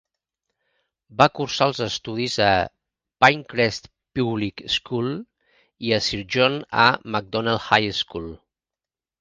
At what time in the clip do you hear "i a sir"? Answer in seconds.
5.91-6.23